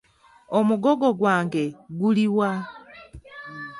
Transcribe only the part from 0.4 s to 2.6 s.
Omugogo gwange guli wa?